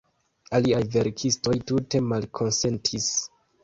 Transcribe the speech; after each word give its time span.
Aliaj 0.59 0.79
verkistoj 0.95 1.55
tute 1.71 2.05
malkonsentis. 2.09 3.17